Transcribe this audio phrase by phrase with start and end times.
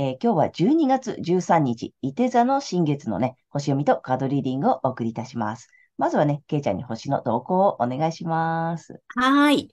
[0.00, 5.70] えー、今日は12月13日、伊手座の新月のね、星読みとカードリーディングをお送りいたします。
[5.96, 9.02] まずはね、けいちゃんに星の動向をお願いします。
[9.16, 9.68] はい。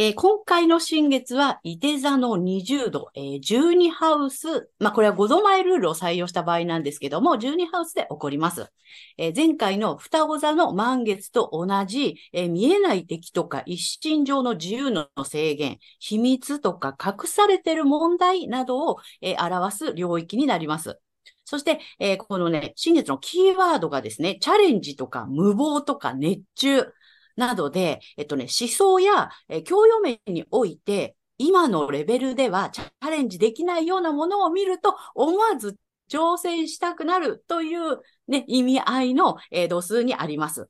[0.00, 8.70] えー、今回の新月は、伊手座の20度、えー、12ハウス、まあ、これは5度前ルールを採用した場合なんですけども、12ハウスで起こります。
[9.16, 21.00] えー、前回の双子座の満月と同じ、えー、見えない敵とか一心上の自由の制限、秘密とか隠されてる問題などを、え、表す領域になります。
[21.44, 26.92] そして、えー、このね、新月のキーワードがですね、チャレンジとか無謀とか熱中、
[27.38, 35.76] などで、えっとね、思想や、え教養面において、今のレベルではチャレンジできないようなものを見ると、思わず
[36.10, 40.68] 挑戦したくなるというね、意味合いの、えー、度数にあります。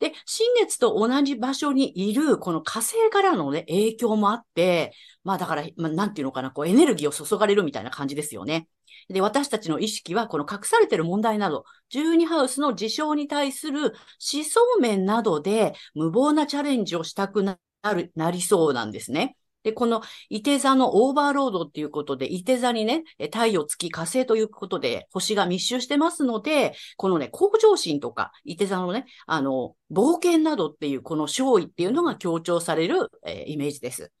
[0.00, 4.92] で、新月と同じ場所にいる、この火星からのね、影響もあって、
[5.24, 8.66] まあだから、まあ、なんていうのかな、こうエネルギーを注がれるみたいな感じですよね。
[9.08, 17.58] で、私たちの意識は、この隠されている問題など、12ハウスの事象に対する思想面などで無謀なチャレンジをしたくな
[17.94, 19.36] る、なりそうなんですね。
[19.62, 34.12] で、この、伊手座のオーバーロードっていうことで、伊手座にね、太陽、月、火星ということで、星が密集してますので、このね、向上心とか、伊手座のね、あの、冒険などっていう、この勝利っていうのが強調される、えー、イメージです。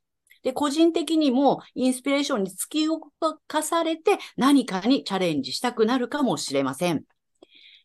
[0.42, 3.00] で、個人的にもインスピレーションに突き動
[3.46, 7.04] かされて何かにチャレンジしたくなるかもしれません。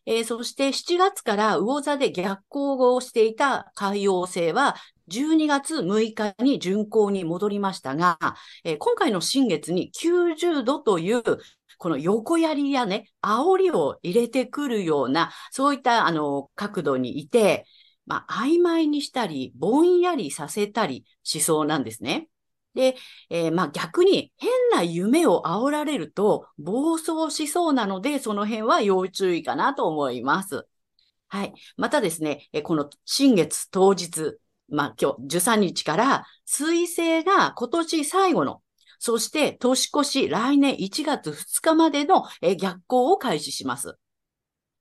[0.06, 4.76] えー、そして7月から魚座で逆行をしていた海洋星は
[5.08, 8.18] 12月6日に巡行に戻りましたが、
[8.64, 11.22] えー、今回の新月に90度という
[11.78, 17.66] この横槍やね、煽りを入れてくるような、そういったあの角度にいて、
[18.06, 22.28] まあ、曖昧にしたり、ぼんやりさせたりしそうなんですね。
[22.74, 22.96] で、
[23.30, 30.66] えー、まあ逆に変な夢を煽られると暴走しそうなので、その辺は要注意かなと思います。
[31.28, 31.54] はい。
[31.76, 34.38] またですね、この新月当日、
[34.68, 38.62] まあ今日13日から水星が今年最後の、
[38.98, 42.24] そして年越し来年1月2日までの
[42.58, 43.96] 逆行を開始します。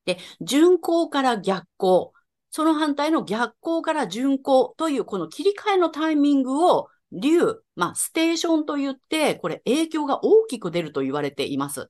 [0.06, 2.14] で、巡行から逆行、
[2.52, 11.90] その反対の逆行から巡行というこの切り替えのタイミングを竜、まあ、ステーションと言って、これ影響が大きく出ると言われています。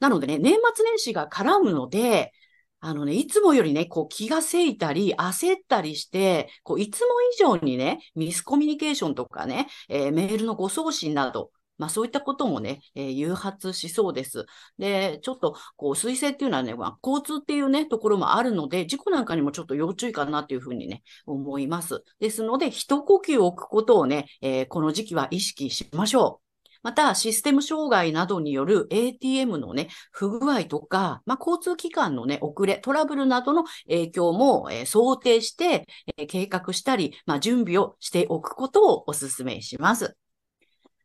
[0.00, 2.32] なのでね、年末年始が絡むので、
[2.80, 14.46] あのね、いつもよりね、こう気がせいたり、焦ったりして、こういつも以上にね、ミスコミュニケーションとかね、えー、メールの誤送信など、まあそういったこともね、えー、誘発しそうです。
[14.78, 22.02] で、ちょっと、こう、水星っていうのはね、まあ、交通っていうね、ところもあるので、事故なんかにもちょっと要注意かなっていうふうにね、思います。
[22.20, 26.47] ですので、一呼吸置くことをね、えー、この時期は意識しましょう。
[26.82, 40.16] また、システム障害などによる ATM のね、不具合とか、まあ、交通機関のね、遅れ、トラブルなどの影響も、え、想定して、え、計画したり、まあ、準備をしておくことをお勧めします。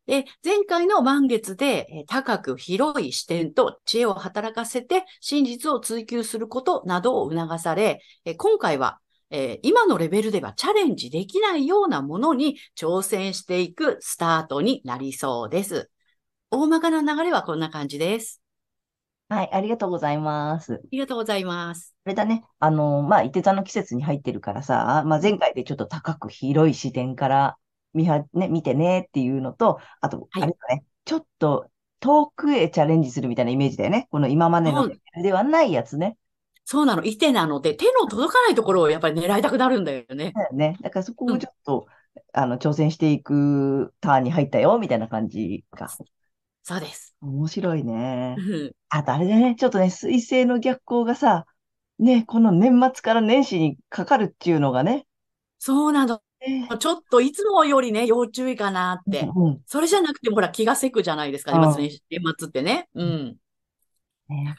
[0.06, 8.00] で、前回の満月で高く広い視点と知恵を働かせて真実を追求することなどを促され、
[8.36, 9.00] 今回は
[9.62, 15.90] 今のレベルではチャレンジできないようなものに挑戦していくスタートになりそうです。
[16.50, 18.40] 大まかな流れはこんな感じです。
[19.28, 20.74] はい、ありがとうございます。
[20.74, 21.96] ありがとうございます。
[22.04, 27.56] あれだね、あの、まあ、伊手座の季節に入ってるからさ、まあ、前回でちょっと高く広い視点から
[27.94, 31.70] 見は、ね、見てねっていうのと、あと、あれだね、ちょっと
[32.00, 34.08] 遠くへチャレンジするみたいなイメージだよね。
[34.10, 34.90] この今までの
[35.22, 36.18] ではないやつね。
[36.64, 37.04] そうなの。
[37.04, 40.32] いてなので、手の届かないところをやっぱり狙いたくなるんだよね。
[40.34, 40.78] だよね。
[40.80, 45.94] だからそこをちょっと、うん、あの、挑戦していくターンに入ったよ、みたいな感じか。
[46.62, 47.14] そうです。
[47.20, 48.36] 面白いね。
[48.88, 51.44] あとあれだね、ちょっとね、水星の逆行がさ、
[51.98, 55.06] ね、この年末から年始にかかるっていうのがね。
[55.58, 56.22] そうなの。
[56.40, 59.28] ねちょっといつもよりね、要注意かなって。
[59.34, 62.00] うんうんそれじゃなくても、ほら、気がせくじゃないですか、うん年
[62.38, 62.88] 末ってね。
[62.94, 63.36] うん。
[64.30, 64.56] ね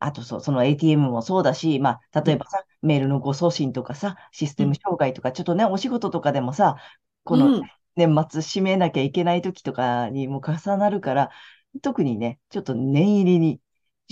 [0.00, 6.76] あとそう、その ATM もそうだし、まあ、例えばさ、メールの誤送信とかさ、システム障害とか、ちょっとね、お仕事とかでもさ、
[7.24, 7.62] このうん。
[7.96, 11.30] 年末締めなきゃいけない時とかにも重なるから、
[11.82, 13.60] 特にね、ちょっと念入りに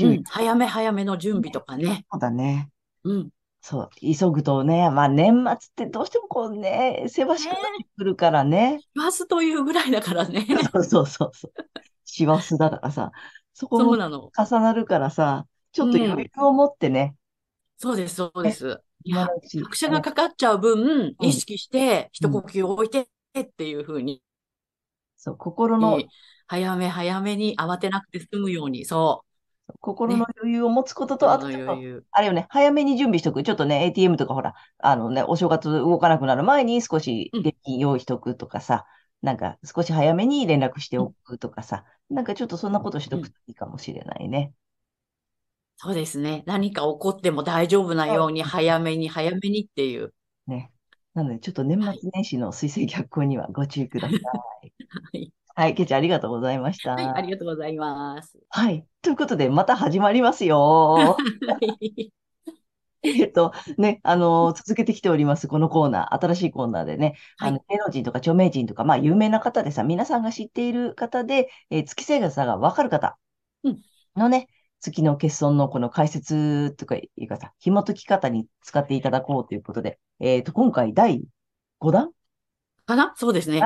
[0.00, 0.08] う。
[0.08, 0.22] ん。
[0.24, 2.04] 早め早めの準備とかね。
[2.10, 2.70] そうだね。
[3.04, 3.30] うん。
[3.60, 8.80] そう、急ぐとね、まあ年末ってどうしてもこうね、せわしくなってくるからね。
[8.94, 10.46] 言わずというぐらいだからね。
[10.72, 11.52] そうそうそうそう。
[12.04, 13.10] 師走だからさ、
[13.52, 13.92] そこも。
[14.36, 15.46] 重なるからさ、
[15.78, 17.14] ちょっと余裕を持ってね、
[17.76, 18.80] そうです、そうです。
[19.04, 19.28] いや、
[19.62, 23.08] 拍車がかかっちゃう分、うん意識して、一呼吸置いて
[23.38, 24.20] っていうふうに、
[25.16, 26.02] そう、心の、
[26.48, 29.24] 早め早めに慌てなくて済むように、そ
[29.80, 31.18] 心の余裕を持つことう。
[31.18, 32.02] と、あそのと。
[32.10, 33.44] あれよね、早めに準備しとく。
[33.44, 38.86] ちょっとね、ATM とかほら、あのね、お正月動かなくなる前に少しうん現金用意しとくとかさ、
[39.22, 44.52] なんか少し早めに連絡しておくとかさ、なんかちょっとそんなことしとくといいかもしれないね。
[45.80, 46.42] そうですね。
[46.44, 50.12] 何か起こっても大丈夫なように、早めに早めにっていう。
[50.48, 50.72] ね。
[51.14, 54.18] なので、ちょっと年末年始の水星逆行にはご注意ください。
[54.20, 54.30] は
[55.12, 55.32] い。
[55.54, 56.94] はい、ケイちゃんありがとうございました。
[56.94, 58.38] はい、ありがとうございます。
[58.48, 58.84] はい。
[59.02, 60.58] ということで、また始まりますよ。
[60.58, 61.16] は
[61.80, 62.12] い。
[63.02, 73.16] えっと、ね、あの、続けてきております、このコーナー、新しいコーナーでね、はいあの、芸能人とか著名人とか、まあ、有名な方でさ、皆さんが知っている方で、えー月星座がわかる方
[73.62, 73.78] うん
[74.16, 74.48] のね、
[74.80, 81.22] 月の欠損のこの解説とかいうかさ、紐解き方に使っていただこうということで、えっと、今回第
[81.80, 82.10] 5弾？
[82.86, 83.12] かな？
[83.16, 83.62] そうですね。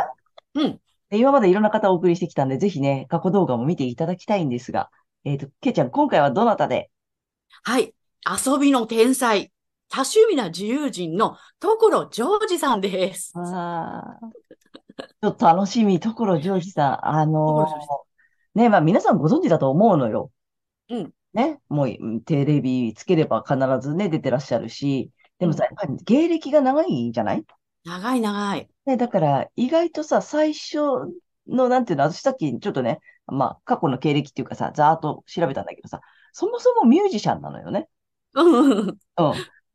[0.55, 0.81] うん。
[1.11, 4.91] で今までいろんな方をお送りしてきたんで、ぜひね、過去動画も見ていただきたいんですが、
[5.25, 6.91] えっと、けいちゃん、今回はどなたで？
[7.63, 7.95] はい。
[8.25, 9.53] 遊びの天才、
[9.91, 13.35] 多趣味な自由人の所ジョージさんです。
[13.37, 14.31] ああ、
[15.01, 17.07] ちょっと楽しみ、所ジョージさん。
[17.07, 20.31] あのーね、まあ皆さんご存知だと思うのよ。
[20.97, 21.13] うん。
[21.33, 27.45] ね、もううんテレビつければ必ずね、出てらっしゃるし、でもさ、やっぱり芸歴が長いじゃない？
[27.85, 28.69] 長い長い。
[28.87, 30.79] ね、だから意外とさ、最初
[31.49, 36.01] の、なんていうの、私さっきちょっとね、まあ過去の経歴っていうかさ、ざーっと調べたんだけどさ、
[36.33, 37.89] そもそもミュージシャンなのよね。
[38.35, 38.89] うん。
[38.89, 38.97] うん。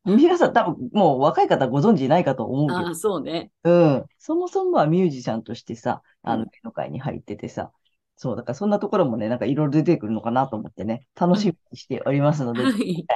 [0.06, 3.52] 皆さん多分もう若い方ご存知ないかと思うけどああ、そうね。
[3.64, 4.06] うん。
[4.20, 7.72] そもそもはミュージシャンとしてさ、あの、うん芸能界に入っててさ、
[8.20, 12.72] そう、だからそんなところもね、なんかいろいろ出てくるのかなと思ってね、楽しみにしておりますので、は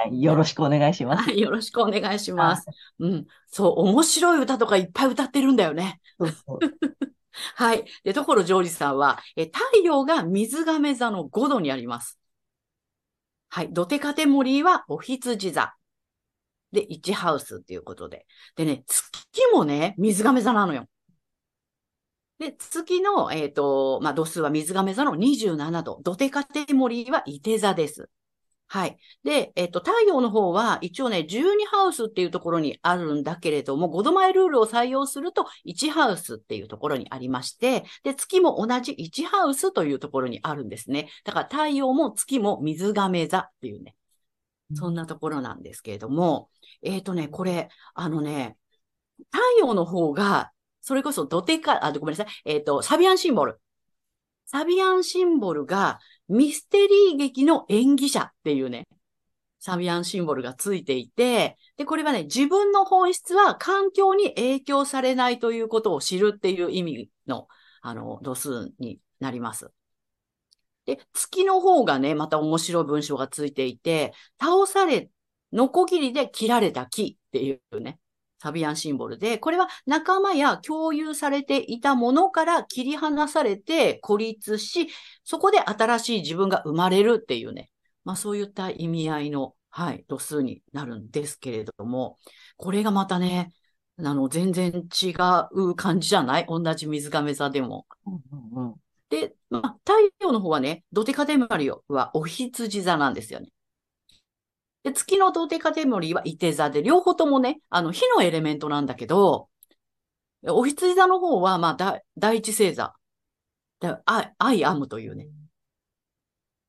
[0.08, 0.22] い。
[0.22, 1.24] よろしくお願いします。
[1.24, 1.40] はい。
[1.40, 2.64] よろしくお願いします。
[3.00, 3.26] うん。
[3.48, 6.00] そう、面白い歌とかいっぱい歌ってるんだよね。
[6.20, 6.58] そうそう。
[7.56, 7.84] はい。
[8.04, 12.20] で、所ジョージさんは、え、太陽が水亀座の5度にあります。
[13.48, 13.72] はい。
[13.72, 15.74] ドテカテモリーはお羊座。
[16.70, 18.24] で、1ハウスっていうことで。
[18.54, 19.12] でね、月
[19.52, 20.86] もね、水亀座なのよ。
[22.42, 26.00] で、月の、えっ、と、まあ、度数は水亀座の27度。
[26.02, 28.10] ドテカテモリーは伊手座です。
[28.66, 28.98] はい。
[29.22, 41.10] で、えっ、と、太陽の方は一応ね、12ハウスっていうところにあるんだけれども、5度前ルールを採用すると1ハウスっていうところにありまして、で、月も同じ1ハウスというところにあるんですね。
[41.24, 43.94] だから太陽も月も水亀座っていうね、
[44.74, 46.50] そんなところなんですけれども、
[46.82, 48.56] えっ、とね、これ、あのね、
[49.30, 50.51] 太陽の方が、
[50.82, 53.60] それこそドテカ、あ、ごめんなさい、えっ、と、サビアンシンボル。
[54.44, 58.86] サビアンシンボルがミステリー劇の演技者っていうね、
[59.60, 67.46] サビアンシンボルがついていて、で、これはね、自分の本質は環境に影響されないということを知るっていう意味の、
[67.80, 69.70] あの、度数になります。
[70.84, 75.10] で、月の方がね、また面白い文章がついていて、倒され、
[75.52, 78.00] ノコギリで切られた木っていうね、
[78.42, 84.88] サビアンシンボルで、これは仲間や共有されていたものから切り離されて孤立し、
[85.22, 87.70] そこで新しい自分が生まれるっていうね、
[88.04, 92.18] まあそういった意味合いの、はい、度数になるんですけれども、
[92.56, 93.52] これがまたね、
[93.98, 95.14] あの、全然違
[95.52, 96.46] う感じじゃない？
[96.48, 97.86] 同じ水亀座でも。
[98.06, 98.22] うん
[98.56, 98.74] うんうん
[99.08, 103.50] で、まあ、太陽の方はね、ドテカテモリはお羊座なんですよね。
[104.82, 109.48] で、月のドテカテモリは伊手座で、両方ともね、あの、火のエレメントなんだけど、
[110.44, 112.94] 牡羊座の方は、まあ、だ第一星座。
[113.80, 115.28] で I, I am というね。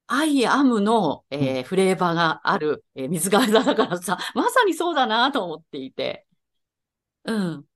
[0.08, 6.28] I am の、えーフレーバーがある、えー水瓶座だからさ、まさにそうだなと思っていて。
[7.26, 7.68] うん。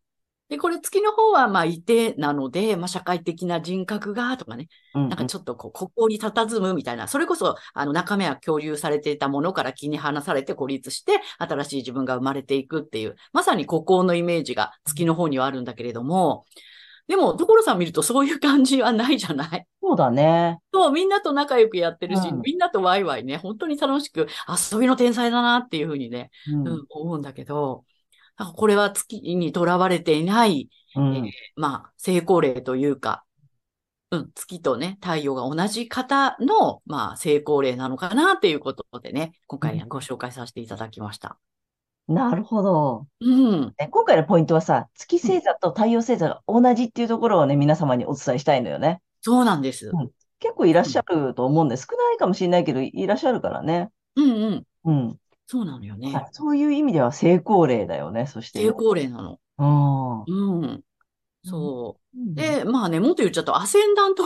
[0.50, 16.46] で、これ月の方は、まあ、射手なので、まあ、社会的な人格が、とかね、うんなんかちょっとこう、ここに佇むみたいな、それこそ、あの、中身は共有されていたものから切り離されて孤立して、新しい自分が生まれていくっていう、まさに孤高のイメージが月の方にはあるんだけれども、
[17.10, 19.66] でも、所さん見るとそういう感じはないじゃない？
[19.82, 20.60] そうだね。
[20.74, 22.42] そう、みんなと仲良くやってるし、うん。
[22.42, 24.28] みんなとワイワイね、本当に楽しく、
[24.72, 26.68] 遊びの天才だなっていうふうにね、うん。
[26.68, 27.86] うん、思うんだけど、
[28.46, 33.24] これは月にとらわれていない、うんえーまあ、成功例というか、
[34.12, 41.38] うん、月とね、太陽が同じ方の、まあ、成功例なのかなっていうことでね、今回ご紹介させていただきました。
[42.08, 43.08] なるほど。
[43.20, 43.74] うん。
[43.78, 49.02] ね今回のポイントはさ、月星座と太陽星座が同じっていうところをね、皆様にお伝えしたいのよね。
[49.22, 49.90] そうなんです。
[49.94, 53.90] うん結構いらっしゃると思うんで、少ないかもしれないけど、いらっしゃるからね。
[54.16, 54.64] うんうん。
[54.86, 55.20] うん。
[55.48, 56.14] そうなのよね。
[56.14, 58.60] はいそういう意味では成功例だよね、そして。
[58.60, 59.40] 成功例なの。
[59.58, 60.62] うん。
[60.62, 60.82] うん。
[61.44, 62.18] そう。
[62.20, 64.24] うんで、まあね、もっと言っちゃうと、アセンダント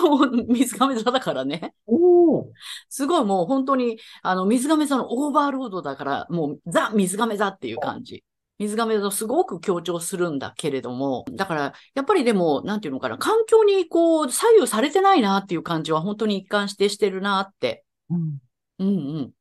[0.48, 1.74] 水亀座だからね。
[1.86, 2.51] おお。
[2.90, 8.24] すごいもう本当に、あの、水亀座のオーバーロードだから、もうザ・水亀座っていう感じ。
[8.60, 18.40] 水亀座をすごく強調するんだけれども、だから、やっぱりでも、なんていうのかな、環境にこう、左右されてないなっていう感じは本当に一貫してしてるなって、うん。
[18.80, 19.32] うんうん、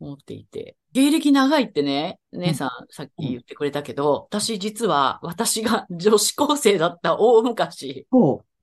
[0.00, 0.76] 思っていて。
[0.98, 8.08] 芸歴長いってね、姉さんさっき言ってくれたけど、私実は、私が女子高生だった大昔。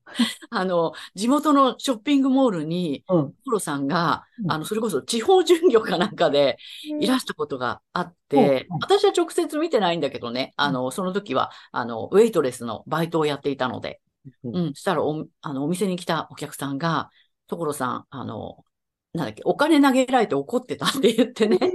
[0.49, 3.33] あの、地元のショッピングモールに、うん。
[3.45, 4.51] コロさんが、うん。
[4.51, 6.57] あの、それこそ地方巡業かなんかで
[6.99, 8.75] いらしたことがあってう。
[8.75, 14.01] ん、私は直接見てないんだけどね、あの、その時は、あの、ウェイトレスのバイトをやっていたので、
[14.43, 14.55] うん。
[14.57, 17.09] うん、したらお、あの、お店に来たお客さんが、
[17.47, 18.65] 所さん、あの、
[19.13, 21.74] なんだっけ、お金投げられて怒ってたって言ってね。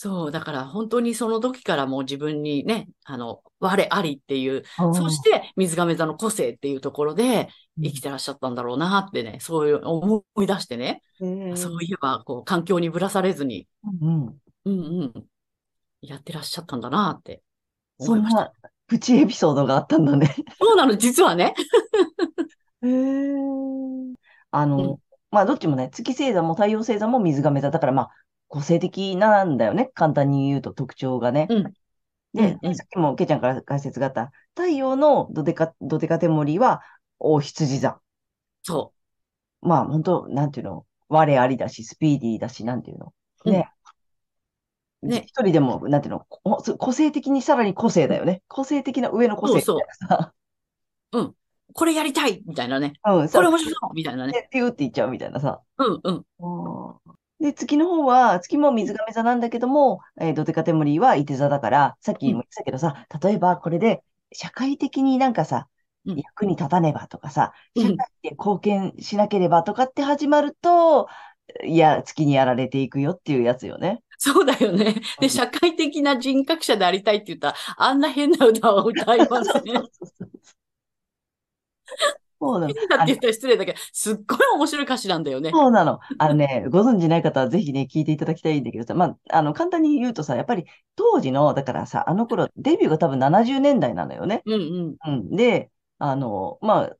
[0.00, 4.62] そう、だから本当にその時からもう自分にね、あの、我ありっていう、
[4.94, 7.48] そして水亀座の個性っていうところで
[7.82, 13.66] 生きてらっしゃったんだろうなってね、そういう思い出してね、てそういえば、こう、環境にぶらされずに、
[14.00, 14.26] うん。
[14.66, 15.24] うんうん、
[16.00, 17.42] やってらっしゃったんだなって
[17.98, 18.42] 思いました。
[18.42, 18.52] な
[18.86, 20.32] プチエピソードがあったんだね。
[20.60, 21.54] そうなの、実はね。
[22.82, 23.34] へえ。
[24.52, 25.00] あうんの、
[25.32, 28.10] まあ、どっちもね、月星座も太陽星座も水亀座だから、まあ、
[28.48, 29.90] 個性的なんだよね。
[29.94, 31.46] 簡単に言うと特徴がね。
[31.50, 31.72] うん
[32.34, 36.82] で、うんうんさっきもけいちゃんから解説があった、太陽のドデカ、ドデカテモリは、
[37.18, 38.00] 大羊座。
[38.62, 38.92] そ
[39.60, 43.12] まあ、本当なんていうの、我ありだし、スピーディーだし、なんていうの？
[43.44, 43.70] ね。
[45.02, 48.42] うんね一人でも、なんていうの、こ個性的にさらに個性だよね。
[48.48, 50.32] 個性的な上の個性みたいなさ。
[51.12, 51.34] う。
[51.72, 52.94] これやりたいみたいなね。
[53.04, 54.32] うん、さこれ面白そうみたいなね。
[54.32, 55.60] でピューって言っちゃうみたいなさ。
[55.78, 56.24] うんうん。
[57.40, 64.02] で、月の方は、月も水亀座なんだけども、えードテカテモリーは伊手座だから、さっきも言ってたけどさ、例えばこれで
[64.32, 65.68] 社会的になんかさ、
[66.04, 71.08] うん役に立たねばとかさ、うん社会で貢献しなければとかって始まると、
[71.64, 74.02] いや、月にやられていくよっていうやつよね。
[74.18, 74.84] そうだよね。
[74.86, 79.62] うんで、社会的な人格者でありたいって言ったら、あんな変な歌を歌いません。
[82.40, 82.74] 変そうなの。
[82.88, 85.50] だって言ったら失礼だけど、すっごい面白い歌詞なんだよね。
[85.50, 86.00] そうなの。
[86.18, 90.64] あのね、 ご存知ない方はぜひね、聞いていただきたいんだけどさ、まあ、あの、簡単に言うとさ、やっぱり
[90.96, 94.42] 当時の、だからさ、あの頃、デビューが多分70年代なのよね。
[94.46, 94.56] うんう
[94.90, 94.96] ん。
[95.06, 95.36] うん。
[95.36, 96.96] で、あの、まあ、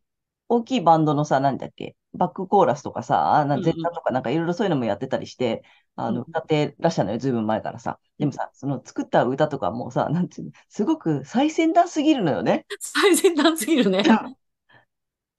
[0.48, 5.62] 大きいバンドのさ、なんだっけ、バックコーラスとかさ、なうんうんゼッタとかなんかいろいろそういうのもやってたりして、
[5.94, 7.98] あの、うん歌ってらっしゃるのよ、ずいぶん前からさ。
[8.18, 12.66] でもさ、その作った歌とかもさ、なんていうの、すごく最先端すぎるのよね。
[12.80, 14.02] 最先端すぎるね。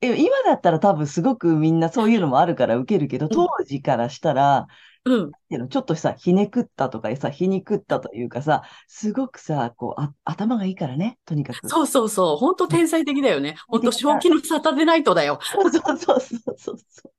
[0.02, 4.68] え今だったら多分すごくみんなそういうのもあるから受けるけど、当時からしたら、
[5.06, 5.28] うん。
[5.28, 11.68] っていうのちょっとさ、ひねくったとかさ、ひにくったというかさ、すごくさ、こう、あ、頭がいいからね、とにかく。
[11.70, 12.38] そうそうそう。
[12.38, 13.56] 本当天才的だよね。
[13.68, 15.40] 本当正気のサタデーナイトだよ。
[15.42, 17.12] そうそうそうそうそう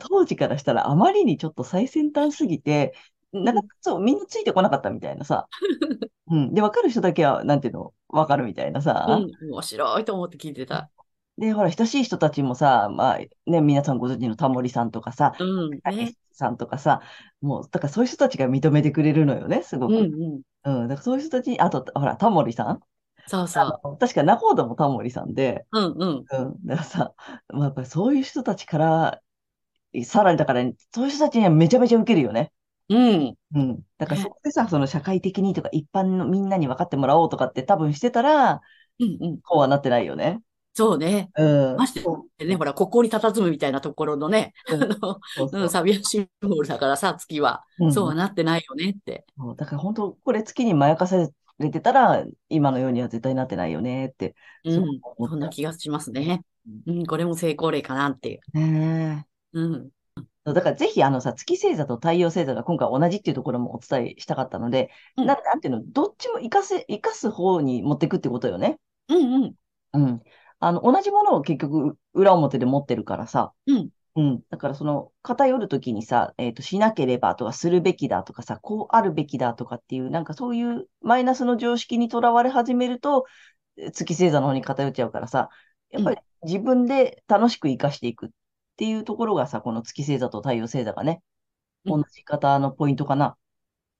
[0.00, 2.94] 当時からしたらあまりにちょっと最先端すぎて、
[3.32, 5.48] なんかそう、みんなついてこなかったみたいなさ。
[6.30, 6.54] うん。
[6.54, 9.06] で、わかる人だけは、なんていうの、わかるみたいなさ。
[9.08, 9.50] うん。
[9.50, 10.90] 面白いと思って聞いてた。
[11.38, 15.80] で、ほら、親しい人たちもさ、まあ、ね、皆さんご存知のタモリさんとかさ、うん。
[15.80, 16.18] たけねし。
[16.32, 17.00] さんとかさ、
[17.40, 19.94] もう、だからそういう人たちが認めてくれるのよね、すごく。
[19.94, 20.80] うんうん。
[20.82, 20.88] うん。
[20.88, 22.80] だからそういう人たち、あと、ほら、タモリさん
[23.26, 23.98] そうそう。
[23.98, 26.24] 確か仲人もタモリさんで、うんうん。
[26.28, 26.66] うん。
[26.66, 27.14] だからさ、
[27.48, 29.20] まあ、やっぱりそういう人たちから、
[30.04, 32.52] さらにだから、そういう人たちにはめちゃめちゃ受けるよね。
[32.88, 33.34] うん。
[33.54, 33.80] うん。
[33.98, 38.60] だからねそこでさ、その社会的にとか一般のみんなに分かってもらおうとかって多分してたら、
[38.98, 39.40] うんうん。
[39.42, 40.40] こうはなってないよね。
[40.78, 41.28] そうね。
[41.36, 41.76] うん。
[41.76, 41.92] まし
[42.38, 45.18] てね、ほら、ここに佇むみたいなところのね、あの、
[45.52, 49.26] うんサビアシンボルだからさ、月は、うんそうはなってないよねって。
[49.36, 54.36] そうだから本当、これ月にまやかされれてたら、今のようには絶対なってないよねって。
[54.62, 56.44] うんそんな気がしますね。
[56.86, 58.40] うん、これも成功例かなっていう。
[58.56, 59.88] ねえうん。
[60.44, 68.78] だからぜひ、あのさ、月星座と太陽星座が今回同じっていうところもお伝えしたかったので、うんななんていうの、どっちも活かせ、活かす方に持っていくってことよね。
[69.08, 69.54] うんうん。
[69.94, 70.22] うん。
[70.60, 73.52] あの、同じものを結局、裏表で持ってるからさ。
[73.66, 73.90] うん。
[74.16, 74.42] うん。
[74.50, 83.26] だからその、偏るときにさ、えっと、しなければとか、するべきだとかさ、こうあるべきだとかっていう、なんかそういうマイナスの常識にとらわれ始めると、
[83.76, 85.50] え月星座の方に偏っちゃうからさ、
[85.90, 88.30] やっぱり自分で楽しく活かしていくっ
[88.76, 91.22] ていうところがさ、この月星座と太陽星座がね、
[91.84, 93.36] うん同じ方のポイントかな。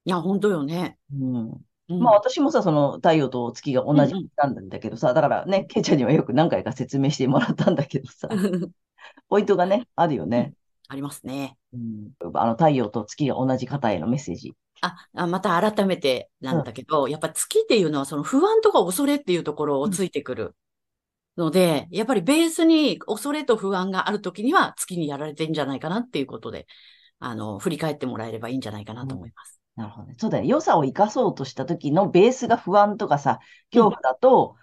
[0.05, 0.99] いや、本当よね。
[1.13, 1.68] うん。
[1.89, 8.29] うんまあ私もさ、その太陽と月が同じなんだけどさ、だからね、ケイちゃんにはよく何回か説明してもらったんだけどさ、
[9.29, 10.55] ポイントがね、あるよね。
[10.89, 11.57] ありますね。
[11.73, 14.55] うん、あの太陽と月が同じ方へのメッセージ。
[14.81, 20.55] あ、あまた改めてなんだけど、やっぱ月っていうのはその不安とか恐れっていうところをついてくる
[21.37, 26.67] ので、やっぱりベースに恐れと不安があるときには月にやられてんじゃないかなっていうことで、
[27.19, 29.58] あの、振り返ってもらえればいいんじゃないかなと思います。
[29.79, 30.15] なるほどね。
[30.19, 30.51] そうだよね。
[30.51, 33.39] 良さを生かそうとした時のベースが不安とかさ、
[33.71, 34.57] 恐怖だと、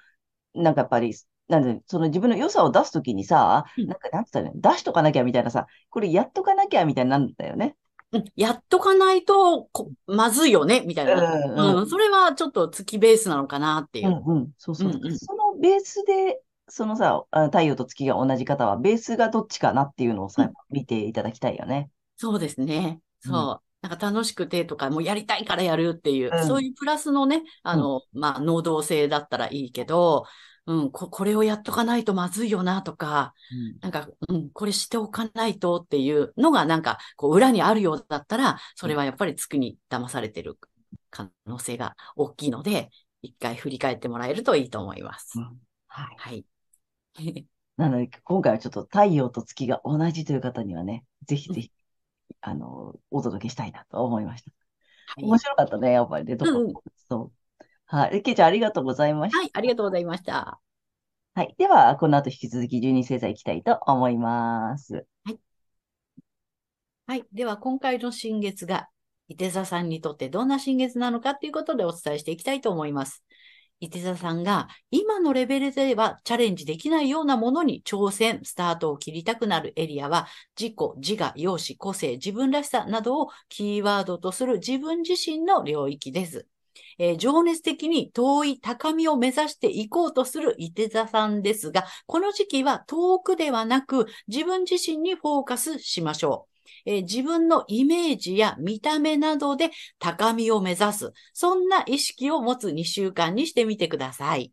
[0.53, 1.15] なんかやっぱり、
[1.47, 4.61] なんで、その自分の良さを出すときにさ、うんなんかなんつったらいいの？
[4.61, 7.77] 出しとかなきゃみたいなさ、これやっとかなきゃみたいになるんだよね。
[8.11, 11.13] うんやっとかないとこ、まずいよね、みたいな。
[11.33, 14.11] うんうん、それはちょっと月ベースなのかなっていうう。
[14.11, 14.51] んうん。
[14.57, 14.89] そうそう。
[14.89, 21.89] うんうんそのベースで、そのさ、あ太陽と月が同じ方は、ベースがどっちかなっていうのをさ、うん見ていただきたいよね。
[22.17, 23.01] そうですね。
[23.25, 23.61] うんそう。
[23.87, 30.25] なんか楽しくてとか、もうやりたいからやるっていう、うんそういうプラスのね、あの、まあ、能動性だったらいいけど、
[30.65, 33.33] うん、こ、これをやっとかないとまずいよなとか、
[33.81, 40.57] なんか、うん、これしておかないとっていうのが、なんか、こう、裏にあるようだったら、それはやっぱり月に騙されてる
[41.11, 42.89] 可能性が大きいので、
[43.21, 45.37] 一回振り返ってもらえるといいと思います。
[45.37, 46.15] うんはい。
[46.17, 46.45] はい。
[47.77, 51.71] なので、今回はちょっと太陽と月が同じという方にはね、ぜひぜひ、
[52.41, 54.51] あの、お届けしたいなと思いました。
[54.51, 56.73] はい面白かったね、やっぱりね、どこうん
[57.07, 57.65] そう。
[57.85, 58.21] はい。
[58.23, 59.37] けいちゃん、ありがとうございました。
[59.39, 60.59] はい、ありがとうございました。
[61.35, 61.53] はい。
[61.57, 65.05] では、この後引き続き12星座いきたいと思います。
[67.07, 67.23] はい。
[67.33, 68.89] では、今回の新月が、
[69.27, 73.23] 伊手座さんにとってどんな新月なのかということでお伝えしていきたいと思います。
[73.79, 80.27] 伊手座さんが今のレベルではチャレンジできないようなものに挑戦、スタートを切りたくなるエリアは、
[80.59, 86.47] 自己、自我、容姿、個性、自分らしさなどをキーワードとする自分自身の領域です。
[86.97, 96.54] えー情熱的に遠い高みを目指していこうとする伊手座さんですが、この時期は遠くではなく自分自身にフォーカスしましょう。
[96.85, 104.51] えー自分のイメージや見た目などで高みを目指す、そんな意識を持つ2週間にしてみてください。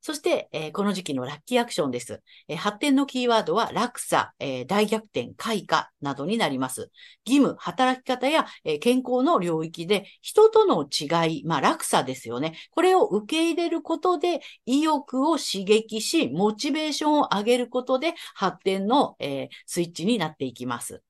[0.00, 2.22] そして、えーこの時期のラッキーアクションです。
[2.46, 6.90] えー発展のキーワードは落差、えー大逆転、開花などになります。
[7.26, 12.54] 義務、働き方や、え健康の領域で人との違い、まあ落差ですよね。
[12.70, 21.02] これを受け入れることで意欲を刺激し、モチベーションを上げることで発展の、えスイッチになっていきます。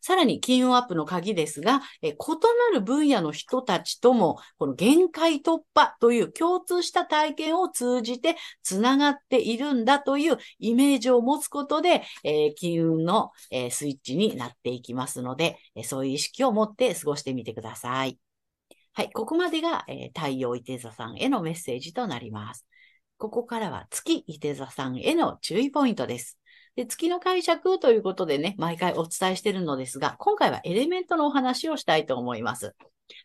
[0.00, 18.18] さらに金運アップの鍵ですが、え異なる分野の人たちとも、この限界突破という共通した体験を通じてつながっているんだというイメージを持つことで、え金運の、えスイッチになっていきますので、えそういう意識を持って過ごしてみてください。
[18.92, 22.66] はい、ここまでが、え太陽伊手座さんへのメッセージとなります。
[23.20, 26.39] ここからは月伊手座さんへの注意ポイントです。
[26.80, 32.74] で月の解釈ということでね、毎回お伝えしているのですが、今回はエレメントのお話をしたいと思います。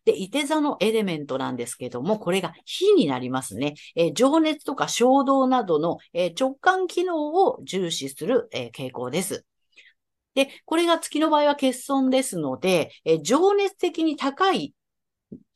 [0.03, 3.75] で、伊手座のエレメントなんですけども、これが火になりますね。
[3.95, 9.45] えー情熱とか衝動などの、えー直感機能を重視する、えー傾向です。
[10.33, 14.73] で、これが月の場合は欠損ですので、え情熱的に高い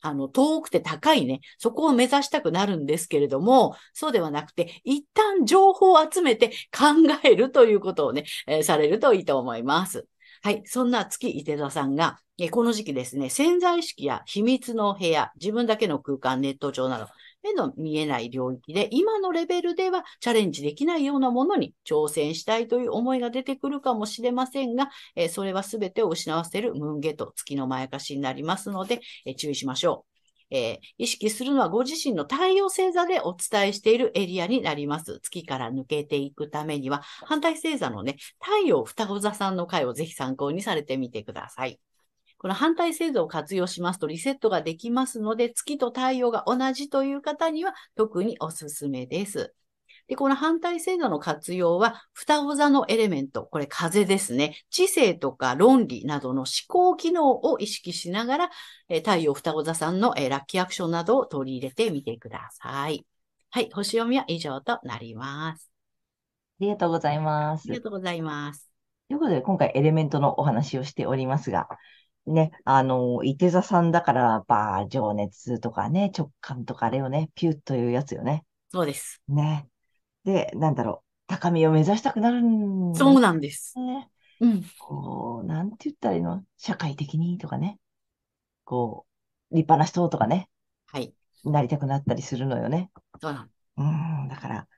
[0.00, 6.86] あの、遠くて高いね、そこを目指したくなるんですけれども、そうではなくて、一旦情報を集めて考
[7.24, 10.06] えるということをね、えーされるといいと思います。
[10.42, 10.62] はい。
[10.64, 17.06] そんな月伊手座さんが、えこの時期ですね、潜在意識や秘密の部屋、自分だけの空間、ネット上など、
[17.42, 30.04] 目の見えない領域で、今のレベルではチャレンジできないようなものに挑戦したいという思いが出てくるかもしれませんが、えーそれは全てを失わせるムーンゲと月のまやかしになりますので、えー注意しましょ
[30.50, 30.54] う。
[30.56, 35.20] えー意識するのはご自身の太陽星座でお伝えしているエリアになります。
[35.20, 41.80] 月から抜けていくためには、反対星座のね、太陽双子座さんの回をぜひ参考にされてみてください。
[42.40, 49.54] この反対制度を活用しますとリセットができますので、月と太陽が同じという方には特におすすめです。
[50.08, 54.56] で、この反対制度の活用は、双子座のエレメント、これ風ですね。
[54.70, 58.50] 知性とか論理などの思考機能を意識しながら、
[58.88, 63.06] えー太陽双子座さんの、えーラッキーアクションなどを取り入れてみてください。
[63.50, 65.70] はい、星読みは以上となります。
[66.60, 67.66] ありがとうございます。
[67.68, 68.70] ありがとうございます。
[69.08, 71.68] ということで、今回エレメントのお話をしておりますが、
[72.26, 78.44] ね、あの、伊手座さんだから、ば情熱とかね、直感とかあれをね、ピュッというやつよね。
[78.72, 79.20] そうです。
[79.28, 79.68] ね。
[80.24, 83.78] で、なんだろう、高みを目指したくなるんだそうなんです。
[83.78, 84.10] ね。
[84.40, 84.64] うん。
[84.78, 86.44] こう、なんて言ったらいいの？
[86.56, 87.78] 社会的にとかね。
[88.64, 89.06] こ
[89.50, 90.48] う、立派な人とかね、
[90.86, 91.12] はい。
[91.44, 92.90] なりたくなったりするのよね。
[93.20, 93.82] そうなんう
[94.26, 94.68] ん、だから、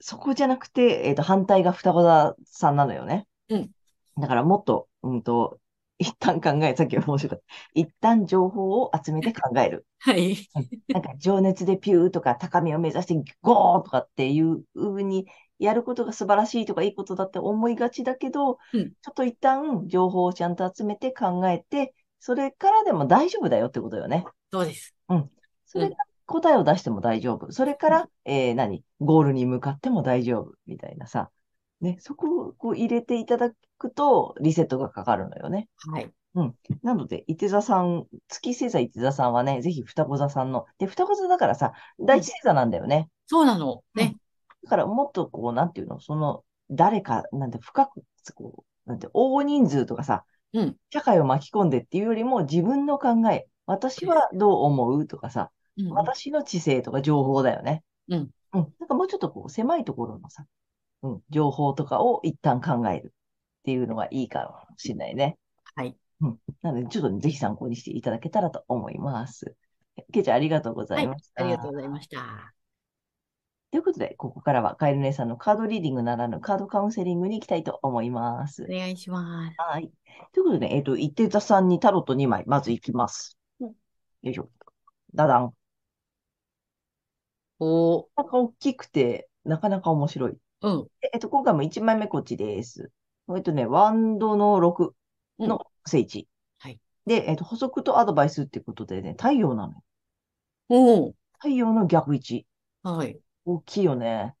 [0.00, 3.26] そこじゃなくて、えっと、反対が双子座さんなのよね。
[3.48, 3.70] うん。
[4.16, 5.58] だからもっと、うんと、
[5.98, 7.44] 一旦考え、さっきは面白かった。
[7.74, 9.86] 一旦情報を集めて考える。
[9.98, 10.36] はい。
[10.88, 15.26] なんか情熱でピューとか高みを目指してゴーとかっていう風に
[15.58, 24.24] やることが素晴らしいとかいいことだって思いがちだけど、うんちょっと一旦情報をちゃんと集めて考えて、それからでも大丈夫だよってことよね。
[24.52, 24.94] そうです。
[25.66, 27.50] それが答えを出しても大丈夫。
[27.50, 28.84] それから、えー何？
[29.00, 30.52] ゴールに向かっても大丈夫。
[30.66, 31.30] みたいなさ。
[31.80, 35.68] ね、そこをこう入れていただくと、リセットがかかるのよね。
[35.92, 36.12] はい。
[36.82, 43.08] なので、伊手座さん、月星座伊手座さんはね、ぜひ双子座さんの、で、双子座だからさ、第一星座なんだよね。
[43.26, 43.82] そうなの。
[43.94, 44.16] ね。
[44.64, 48.02] だからもっとこう、なんていうの、その、誰か、なんて深く、
[48.34, 57.84] こう、なんて、大人数とかさ、うん社会を巻き込んでっていうよりも、自分の考え、私はどう思うとかさ、うんうん私の知性とか情報だよね。
[58.08, 58.30] うん。
[58.52, 58.74] うん。
[58.80, 60.44] なんかもうちょっとこう、狭いところのさ、
[61.02, 63.12] うん、情報とかを一旦考える
[63.60, 65.38] っていうのがいいかもしれないね。
[65.74, 65.96] はい。
[66.62, 69.54] なので、ちょっとねぜひ参考にしていただけたらと思います。
[70.12, 71.06] けいちゃん、ありがとうござはいい。
[71.06, 71.44] ました。
[71.44, 72.54] ありがとうございました。
[73.70, 78.66] ということで、ここからはカエル姉さんのカードリーディングならぬカードカウンセリングに行きたいと思いますお。
[78.68, 79.54] 願いします。
[79.58, 79.92] はい。
[80.32, 83.38] ということで、えっ、と、伊手座さんにタロット2枚、まず行きます。
[83.60, 83.74] うん
[84.22, 84.50] よいしょ。
[85.14, 85.54] ダダン。
[87.60, 88.06] おー。
[88.16, 90.38] なかなか大きくて、なかなか面白い。
[90.62, 90.88] うん。
[91.00, 92.90] でえっと、今回も1枚目こっちです。
[93.34, 94.94] えっとね、ワンドの6
[95.38, 96.28] の聖地。
[96.58, 96.80] はい。
[97.06, 99.82] で、えっと、補足とアドバイスってことでね、太陽なのよ。
[100.68, 101.14] おー。
[101.38, 102.46] 太陽の逆位置。
[102.82, 103.20] はい。
[103.44, 104.34] 大きいよね。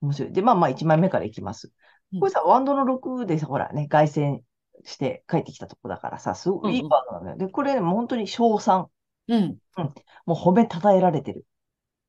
[0.00, 0.32] 面白い。
[0.32, 1.68] で、まあまあ1枚目からいきます。
[2.12, 4.40] うんこれさ、ワンドの6でさ、ほらね、凱旋
[4.84, 7.36] して帰ってきたとこだからさ、すごくいいうんうんカードなのよ。
[7.36, 8.88] で、これね、もう本当に賞賛。
[9.26, 9.58] うん。
[10.26, 11.44] もう褒めたたえられてる。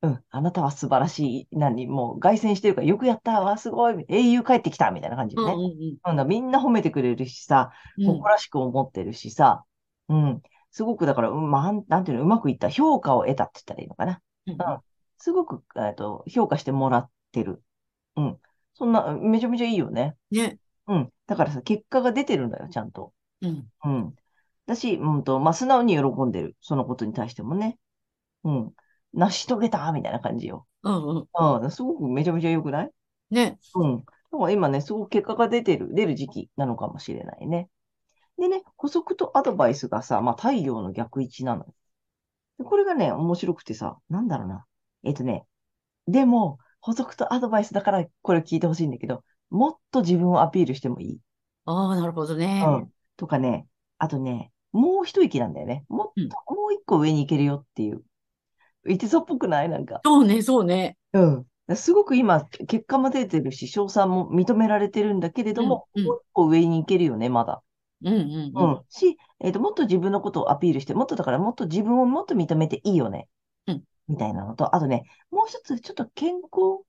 [0.02, 1.56] うん、あなたは素晴らしい。
[1.56, 1.86] 何？
[1.86, 4.04] もう凱旋してるから、よくやったわ、すごい。
[4.08, 5.44] 英雄帰ってきたみたいな感じうん。
[5.44, 5.54] よね。
[5.54, 5.62] うん。
[5.62, 8.06] うんだからみんな褒めてくれるしさ、うん。
[8.06, 9.64] 誇らしく思ってるしさ、
[10.08, 14.20] うん、すごくだから、うん、まあ、なんていうの、うまくいった、評価を得たって言ったらいいのかな。
[14.46, 14.56] うん。
[15.18, 17.62] すごく、えっと、評価してもらってる。
[18.16, 18.38] うん。
[18.74, 20.14] そんな、めちゃめちゃいいよね。
[20.30, 20.58] ね。
[20.86, 21.10] うん。
[21.26, 23.12] だからさ、結果が出てるんだよ、ちゃんと。
[23.40, 23.66] うん。
[23.84, 24.14] うん。
[24.66, 26.56] だし、うんと、まあ、素直に喜んでる。
[26.60, 27.78] そのことに対してもね。
[28.44, 28.72] うん。
[29.16, 30.66] 成し遂げたみたいな感じよ。
[30.84, 31.08] うん。
[31.08, 31.62] うん。
[31.62, 31.70] うん。
[31.72, 32.90] すごくめちゃめちゃ良くない？
[33.30, 33.58] ね。
[33.74, 33.96] うん。
[33.98, 34.04] だ
[34.38, 37.68] から今ね、すごく結果が出てる、出る時期なのかもしれないね。
[38.38, 41.66] でね、補足とアドバイスがさ、まあ、太陽の逆位置なの
[42.62, 44.64] これがね、面白くてさ、なんだろうな。
[45.04, 45.46] えっとね、
[46.06, 51.20] でも、補足とアドバイスだからこれ聞いてほしいんだけど、もっと自分をアピールしてもいい？
[51.64, 52.64] ああ、なるほどね。
[52.66, 52.90] うん。
[53.16, 53.66] とかね、
[53.98, 55.84] あとね、もう一息なんだよね。
[55.88, 58.02] もっうんと、もう一個上に行けるよっていう。
[58.88, 59.68] いてそうっぽくない？
[59.68, 60.00] なんか。
[60.04, 60.96] そうね、そうね。
[61.12, 61.46] うん。
[61.76, 67.62] すごく今、結果も出てるし、賞賛も認められてるんだけれども、うんうんもう一個上に行けるよね、まだ。
[68.04, 68.66] うんうんう。
[68.76, 68.80] ん。
[68.88, 73.28] し、えっと、もっと自分のことをアピールして、もっとだから、もっと自分をもっと認めていいよね。
[73.66, 76.84] うんみたいなのと、あとね、もう一つ、ちょっと健康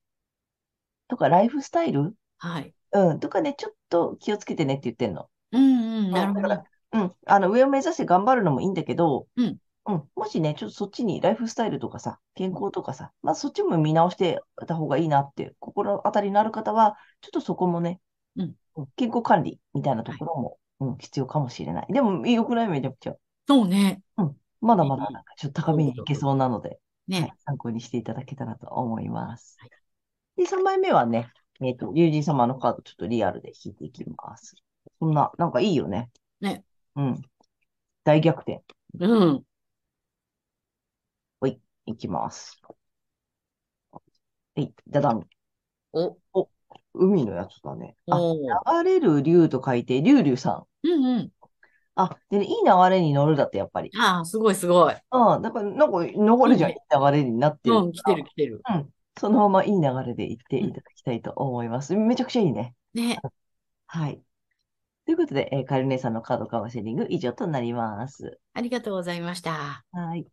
[1.08, 2.14] とかライフスタイル？
[2.38, 2.76] はい。
[2.92, 3.20] うん。
[3.20, 5.28] とかね、ちょっと気をつけてねって言ってんの。
[5.52, 6.12] うんうん。
[6.12, 7.12] なるほどうん。
[7.26, 9.58] あの、上を目指して頑張るのもいいんだけど、うん。
[9.88, 10.04] うん。
[10.16, 18.02] もしね、ちょっとそっちにライフスタイルとかさ、健康とかさ、まあそっちも見直してた方がいいなって、心当たりのある方は、ちょっとそこもね、
[18.36, 18.56] うん
[18.96, 20.58] 健康管理みたいなところも、
[20.92, 21.88] うん、必要かもしれない。
[21.92, 23.16] でも、良くないめちゃくちゃ。
[23.48, 24.04] そうね。
[24.62, 27.34] まだまだなんかちょっと高みに行けそうなので、はいね。
[27.46, 29.70] 参考にしていただけたらと思いますはい。
[30.36, 34.56] で、3枚目はね、えっと、竜神様のカードちょっとリアルで引いていきます。
[35.00, 36.10] そんな、なんかいいよね。
[36.42, 36.64] ね。
[36.96, 37.22] うん。
[38.04, 38.64] 大逆転。
[39.00, 39.44] うん。
[41.88, 42.62] いきます。
[43.92, 44.00] は
[44.56, 45.28] い、じゃだん。
[45.94, 46.18] お、
[46.94, 47.96] 海のやつだね。
[48.10, 48.18] あ。
[48.84, 50.88] 流れる竜と書いて、竜竜さん。
[50.88, 51.32] うんうん。
[51.96, 53.90] あ、でね、いい流れに乗るだって、やっぱり。
[53.98, 54.94] ああ、すごいすごい。
[54.94, 58.62] うん、だから、なんか、残るじゃん、いい流れになってるうん、来てる来てる。
[58.70, 58.90] うん。
[59.20, 61.96] そのままいい流れで行っていただきたいと思います。
[61.96, 62.76] めちゃくちゃいいね。
[62.94, 63.18] ね。
[63.88, 64.22] はい。
[65.06, 68.40] ということで、えーカエル姉さんのカードカウンセリング以上となります。
[68.54, 69.86] ありがとうございました。
[69.92, 70.28] はい。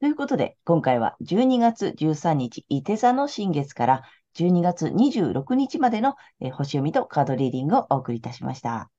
[0.00, 8.90] ということで、今回は12月13日、伊手座の新月から12月26日までの、えー星読みとカードリーディングをお送りいたしました。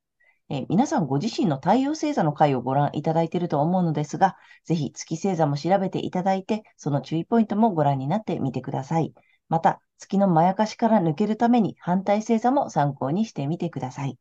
[0.50, 9.14] えー皆さんご自身の太陽星座の回をご覧いただいていると思うのですが、ぜひ月星座も調べていただいて、その注意ポイントもご覧になってみてください。
[9.50, 14.20] また、月のまやかしから抜けるために反対星座も参考にしてみてください。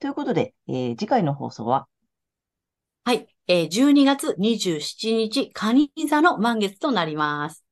[0.00, 1.86] ということで、えー次回の放送は
[3.04, 3.26] はい。
[3.46, 7.64] えー12月27日、蟹座の満月となります。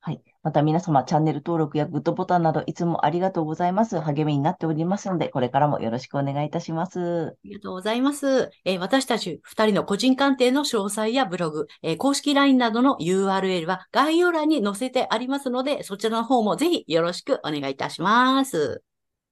[0.00, 0.20] はい。
[0.42, 3.98] また皆様、チャンネル登録やグッドボタンなどいつもありがとうございます。
[4.00, 7.28] 励みになっておりますので、これからもよろしくお願いいたします。
[7.28, 8.50] ありがとうございます。
[8.64, 18.82] えー私たち二人の個人鑑定の詳細やブログ、えー公式 LINE などの URL は概要欄に載せてありますので、そちらの方もぜひよろしくお願いいたします。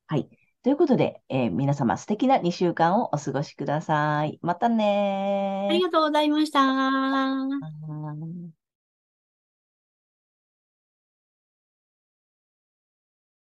[0.06, 0.28] はい。
[0.62, 4.38] ということで、えー皆様素敵な2週間をお過ごしください。
[4.42, 6.60] またねーありがとうございました。
[6.60, 7.48] は
[8.14, 8.61] い